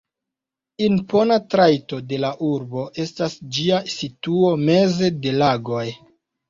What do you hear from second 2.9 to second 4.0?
estas ĝia